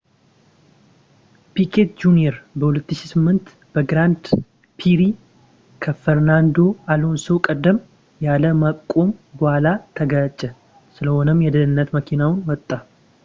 [1.55, 4.23] ፒኬት ጁንየር በ2008 በግራንድ
[4.79, 5.01] ፕሪ
[5.85, 6.57] ከፈርናንዶ
[6.95, 7.77] አሎንሶ ቀደም
[8.27, 9.11] ያለ ማቁም
[9.41, 10.41] በኋላ ተጋጨ
[10.97, 12.69] ስለሆነም የደህንነት መኪናውን ወጣ